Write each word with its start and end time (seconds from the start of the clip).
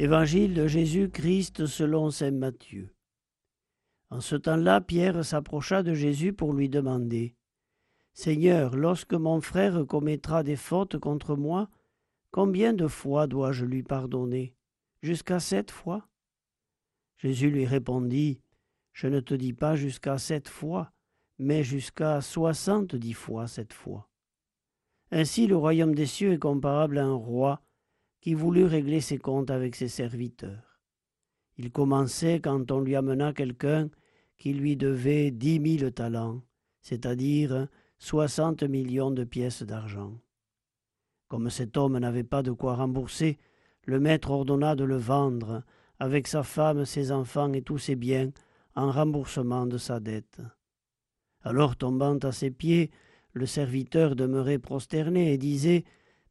Évangile 0.00 0.54
de 0.54 0.68
Jésus-Christ 0.68 1.66
selon 1.66 2.12
saint 2.12 2.30
Matthieu. 2.30 2.94
En 4.10 4.20
ce 4.20 4.36
temps-là, 4.36 4.80
Pierre 4.80 5.24
s'approcha 5.24 5.82
de 5.82 5.92
Jésus 5.92 6.32
pour 6.32 6.52
lui 6.52 6.68
demander 6.68 7.34
Seigneur, 8.12 8.76
lorsque 8.76 9.14
mon 9.14 9.40
frère 9.40 9.84
commettra 9.88 10.44
des 10.44 10.54
fautes 10.54 10.98
contre 10.98 11.34
moi, 11.34 11.68
combien 12.30 12.74
de 12.74 12.86
fois 12.86 13.26
dois-je 13.26 13.64
lui 13.64 13.82
pardonner? 13.82 14.54
Jusqu'à 15.02 15.40
sept 15.40 15.72
fois? 15.72 16.06
Jésus 17.16 17.50
lui 17.50 17.66
répondit 17.66 18.40
Je 18.92 19.08
ne 19.08 19.18
te 19.18 19.34
dis 19.34 19.52
pas 19.52 19.74
jusqu'à 19.74 20.16
sept 20.16 20.46
fois, 20.46 20.92
mais 21.38 21.64
jusqu'à 21.64 22.20
soixante-dix 22.20 23.14
fois 23.14 23.48
sept 23.48 23.72
fois. 23.72 24.08
Ainsi 25.10 25.48
le 25.48 25.56
royaume 25.56 25.96
des 25.96 26.06
cieux 26.06 26.34
est 26.34 26.38
comparable 26.38 26.98
à 26.98 27.04
un 27.04 27.14
roi 27.14 27.64
qui 28.20 28.34
voulut 28.34 28.64
régler 28.64 29.00
ses 29.00 29.18
comptes 29.18 29.50
avec 29.50 29.74
ses 29.74 29.88
serviteurs. 29.88 30.80
Il 31.56 31.72
commençait 31.72 32.40
quand 32.40 32.70
on 32.70 32.80
lui 32.80 32.94
amena 32.94 33.32
quelqu'un 33.32 33.90
qui 34.36 34.52
lui 34.52 34.76
devait 34.76 35.30
dix 35.30 35.58
mille 35.58 35.92
talents, 35.92 36.42
c'est-à-dire 36.80 37.66
soixante 37.98 38.62
millions 38.62 39.10
de 39.10 39.24
pièces 39.24 39.62
d'argent. 39.62 40.18
Comme 41.26 41.50
cet 41.50 41.76
homme 41.76 41.98
n'avait 41.98 42.24
pas 42.24 42.42
de 42.42 42.52
quoi 42.52 42.76
rembourser, 42.76 43.38
le 43.84 44.00
maître 44.00 44.30
ordonna 44.30 44.76
de 44.76 44.84
le 44.84 44.96
vendre, 44.96 45.62
avec 45.98 46.28
sa 46.28 46.42
femme, 46.42 46.84
ses 46.84 47.10
enfants 47.10 47.52
et 47.52 47.62
tous 47.62 47.78
ses 47.78 47.96
biens, 47.96 48.30
en 48.76 48.92
remboursement 48.92 49.66
de 49.66 49.78
sa 49.78 49.98
dette. 49.98 50.40
Alors 51.42 51.76
tombant 51.76 52.18
à 52.18 52.30
ses 52.30 52.50
pieds, 52.50 52.90
le 53.32 53.46
serviteur 53.46 54.14
demeurait 54.14 54.58
prosterné 54.58 55.32
et 55.32 55.38
disait 55.38 55.84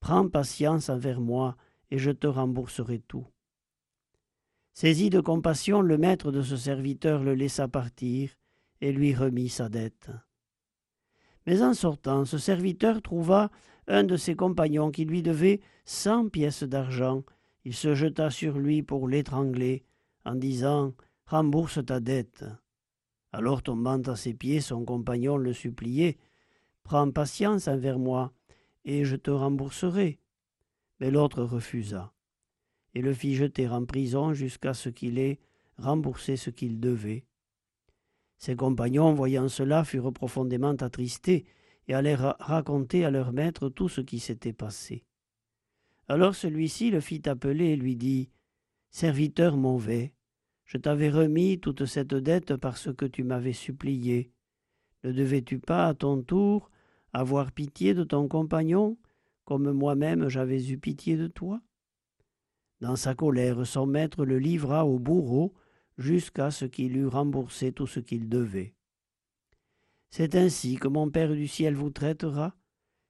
Prends 0.00 0.28
patience 0.28 0.88
envers 0.88 1.20
moi, 1.20 1.56
et 1.92 1.98
je 1.98 2.10
te 2.10 2.26
rembourserai 2.26 3.00
tout. 3.00 3.26
Saisi 4.72 5.10
de 5.10 5.20
compassion, 5.20 5.82
le 5.82 5.98
maître 5.98 6.32
de 6.32 6.40
ce 6.40 6.56
serviteur 6.56 7.22
le 7.22 7.34
laissa 7.34 7.68
partir 7.68 8.30
et 8.80 8.92
lui 8.92 9.14
remit 9.14 9.50
sa 9.50 9.68
dette. 9.68 10.08
Mais 11.46 11.60
en 11.60 11.74
sortant, 11.74 12.24
ce 12.24 12.38
serviteur 12.38 13.02
trouva 13.02 13.50
un 13.88 14.04
de 14.04 14.16
ses 14.16 14.34
compagnons 14.34 14.90
qui 14.90 15.04
lui 15.04 15.22
devait 15.22 15.60
cent 15.84 16.30
pièces 16.30 16.62
d'argent. 16.62 17.24
Il 17.66 17.74
se 17.74 17.94
jeta 17.94 18.30
sur 18.30 18.58
lui 18.58 18.82
pour 18.82 19.06
l'étrangler, 19.06 19.84
en 20.24 20.34
disant 20.34 20.94
Rembourse 21.26 21.84
ta 21.84 22.00
dette. 22.00 22.46
Alors 23.32 23.62
tombant 23.62 24.00
à 24.00 24.16
ses 24.16 24.32
pieds, 24.32 24.62
son 24.62 24.86
compagnon 24.86 25.36
le 25.36 25.52
suppliait 25.52 26.16
Prends 26.84 27.10
patience 27.10 27.68
envers 27.68 27.98
moi, 27.98 28.32
et 28.86 29.04
je 29.04 29.16
te 29.16 29.30
rembourserai. 29.30 30.21
Mais 31.02 31.10
l'autre 31.10 31.42
refusa, 31.42 32.12
et 32.94 33.02
le 33.02 33.12
fit 33.12 33.34
jeter 33.34 33.66
en 33.66 33.84
prison 33.84 34.34
jusqu'à 34.34 34.72
ce 34.72 34.88
qu'il 34.88 35.18
ait 35.18 35.40
remboursé 35.76 36.36
ce 36.36 36.48
qu'il 36.48 36.78
devait. 36.78 37.24
Ses 38.38 38.54
compagnons, 38.54 39.12
voyant 39.12 39.48
cela, 39.48 39.82
furent 39.82 40.12
profondément 40.12 40.76
attristés 40.76 41.44
et 41.88 41.94
allèrent 41.94 42.36
raconter 42.38 43.04
à 43.04 43.10
leur 43.10 43.32
maître 43.32 43.68
tout 43.68 43.88
ce 43.88 44.00
qui 44.00 44.20
s'était 44.20 44.52
passé. 44.52 45.04
Alors 46.06 46.36
celui-ci 46.36 46.92
le 46.92 47.00
fit 47.00 47.28
appeler 47.28 47.70
et 47.70 47.76
lui 47.76 47.96
dit 47.96 48.30
Serviteur 48.90 49.56
mauvais, 49.56 50.14
je 50.64 50.78
t'avais 50.78 51.10
remis 51.10 51.58
toute 51.58 51.84
cette 51.84 52.14
dette 52.14 52.54
parce 52.54 52.94
que 52.94 53.06
tu 53.06 53.24
m'avais 53.24 53.54
supplié. 53.54 54.30
Ne 55.02 55.10
devais-tu 55.10 55.58
pas, 55.58 55.88
à 55.88 55.94
ton 55.94 56.22
tour, 56.22 56.70
avoir 57.12 57.50
pitié 57.50 57.92
de 57.92 58.04
ton 58.04 58.28
compagnon? 58.28 58.96
Comme 59.44 59.72
moi-même 59.72 60.28
j'avais 60.28 60.68
eu 60.68 60.78
pitié 60.78 61.16
de 61.16 61.26
toi 61.26 61.60
Dans 62.80 62.96
sa 62.96 63.14
colère, 63.14 63.66
son 63.66 63.86
maître 63.86 64.24
le 64.24 64.38
livra 64.38 64.86
au 64.86 64.98
bourreau 64.98 65.54
jusqu'à 65.98 66.50
ce 66.50 66.64
qu'il 66.64 66.96
eût 66.96 67.06
remboursé 67.06 67.72
tout 67.72 67.86
ce 67.86 68.00
qu'il 68.00 68.28
devait. 68.28 68.74
C'est 70.10 70.34
ainsi 70.34 70.76
que 70.76 70.88
mon 70.88 71.10
Père 71.10 71.32
du 71.32 71.48
ciel 71.48 71.74
vous 71.74 71.90
traitera, 71.90 72.54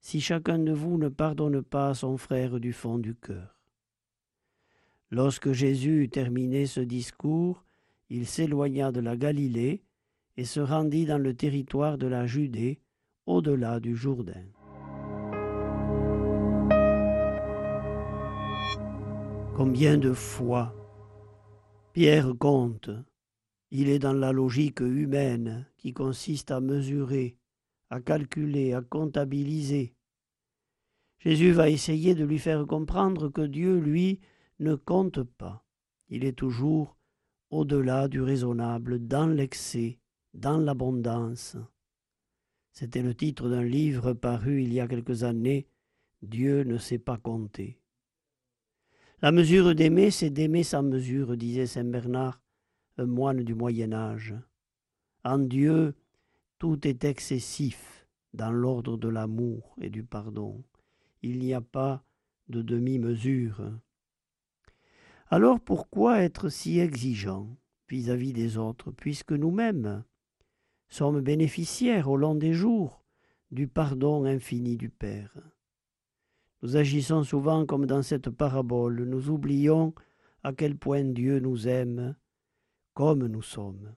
si 0.00 0.20
chacun 0.20 0.58
de 0.58 0.72
vous 0.72 0.98
ne 0.98 1.08
pardonne 1.08 1.62
pas 1.62 1.90
à 1.90 1.94
son 1.94 2.16
frère 2.16 2.60
du 2.60 2.72
fond 2.72 2.98
du 2.98 3.14
cœur. 3.14 3.60
Lorsque 5.10 5.52
Jésus 5.52 6.02
eut 6.02 6.08
terminé 6.08 6.66
ce 6.66 6.80
discours, 6.80 7.64
il 8.10 8.26
s'éloigna 8.26 8.92
de 8.92 9.00
la 9.00 9.16
Galilée 9.16 9.82
et 10.36 10.44
se 10.44 10.60
rendit 10.60 11.06
dans 11.06 11.18
le 11.18 11.34
territoire 11.34 11.98
de 11.98 12.06
la 12.06 12.26
Judée, 12.26 12.80
au-delà 13.26 13.80
du 13.80 13.96
Jourdain. 13.96 14.44
Combien 19.58 19.98
de 19.98 20.12
fois 20.12 20.72
Pierre 21.92 22.32
compte. 22.38 22.90
Il 23.72 23.88
est 23.88 23.98
dans 23.98 24.12
la 24.12 24.30
logique 24.30 24.78
humaine 24.78 25.66
qui 25.78 25.92
consiste 25.92 26.52
à 26.52 26.60
mesurer, 26.60 27.36
à 27.90 28.00
calculer, 28.00 28.72
à 28.72 28.82
comptabiliser. 28.82 29.96
Jésus 31.18 31.50
va 31.50 31.70
essayer 31.70 32.14
de 32.14 32.24
lui 32.24 32.38
faire 32.38 32.68
comprendre 32.68 33.30
que 33.30 33.40
Dieu, 33.40 33.80
lui, 33.80 34.20
ne 34.60 34.76
compte 34.76 35.24
pas. 35.24 35.66
Il 36.08 36.24
est 36.24 36.38
toujours 36.38 36.96
au-delà 37.50 38.06
du 38.06 38.22
raisonnable, 38.22 39.08
dans 39.08 39.26
l'excès, 39.26 39.98
dans 40.34 40.58
l'abondance. 40.58 41.56
C'était 42.70 43.02
le 43.02 43.12
titre 43.12 43.48
d'un 43.48 43.64
livre 43.64 44.12
paru 44.12 44.62
il 44.62 44.72
y 44.72 44.78
a 44.78 44.86
quelques 44.86 45.24
années, 45.24 45.66
Dieu 46.22 46.62
ne 46.62 46.78
sait 46.78 47.00
pas 47.00 47.16
compter. 47.16 47.80
La 49.20 49.32
mesure 49.32 49.74
d'aimer, 49.74 50.12
c'est 50.12 50.30
d'aimer 50.30 50.62
sans 50.62 50.84
mesure, 50.84 51.36
disait 51.36 51.66
saint 51.66 51.82
Bernard, 51.82 52.40
un 52.98 53.06
moine 53.06 53.42
du 53.42 53.52
Moyen 53.52 53.92
Âge. 53.92 54.36
En 55.24 55.40
Dieu, 55.40 55.96
tout 56.60 56.86
est 56.86 57.02
excessif 57.02 58.06
dans 58.32 58.52
l'ordre 58.52 58.96
de 58.96 59.08
l'amour 59.08 59.74
et 59.80 59.90
du 59.90 60.04
pardon. 60.04 60.62
Il 61.22 61.40
n'y 61.40 61.52
a 61.52 61.60
pas 61.60 62.04
de 62.48 62.62
demi-mesure. 62.62 63.60
Alors 65.30 65.58
pourquoi 65.58 66.20
être 66.20 66.48
si 66.48 66.78
exigeant 66.78 67.48
vis-à-vis 67.88 68.32
des 68.32 68.56
autres, 68.56 68.92
puisque 68.92 69.32
nous-mêmes 69.32 70.04
sommes 70.88 71.22
bénéficiaires 71.22 72.08
au 72.08 72.16
long 72.16 72.36
des 72.36 72.52
jours 72.52 73.02
du 73.50 73.66
pardon 73.66 74.24
infini 74.24 74.76
du 74.76 74.90
Père? 74.90 75.34
Nous 76.62 76.76
agissons 76.76 77.22
souvent 77.22 77.66
comme 77.66 77.86
dans 77.86 78.02
cette 78.02 78.30
parabole, 78.30 79.04
nous 79.04 79.30
oublions 79.30 79.94
à 80.42 80.52
quel 80.52 80.76
point 80.76 81.04
Dieu 81.04 81.38
nous 81.38 81.68
aime 81.68 82.16
comme 82.94 83.26
nous 83.26 83.42
sommes, 83.42 83.94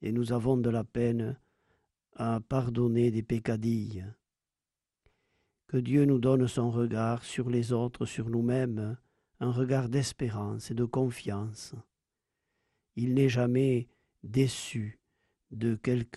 et 0.00 0.10
nous 0.10 0.32
avons 0.32 0.56
de 0.56 0.70
la 0.70 0.84
peine 0.84 1.38
à 2.16 2.40
pardonner 2.40 3.10
des 3.10 3.22
pécadilles. 3.22 4.06
Que 5.66 5.76
Dieu 5.76 6.06
nous 6.06 6.18
donne 6.18 6.48
son 6.48 6.70
regard 6.70 7.24
sur 7.24 7.50
les 7.50 7.72
autres, 7.72 8.06
sur 8.06 8.30
nous-mêmes, 8.30 8.96
un 9.40 9.50
regard 9.50 9.90
d'espérance 9.90 10.70
et 10.70 10.74
de 10.74 10.86
confiance. 10.86 11.74
Il 12.96 13.12
n'est 13.14 13.28
jamais 13.28 13.86
déçu 14.22 14.98
de 15.50 15.74
quelqu'un. 15.74 16.08